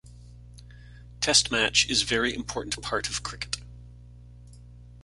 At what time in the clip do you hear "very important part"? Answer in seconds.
2.01-3.07